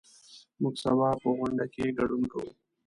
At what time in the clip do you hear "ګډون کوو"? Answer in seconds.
1.99-2.51